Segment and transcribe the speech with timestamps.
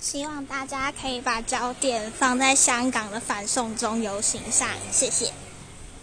[0.00, 5.49] 希望大家可以把焦点放在香港的反送中游行上谢谢。